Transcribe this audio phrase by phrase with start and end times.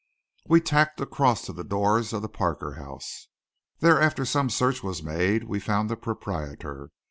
[0.47, 3.27] We tacked across to the doors of the Parker House.
[3.81, 6.89] There after some search was made we found the proprietor.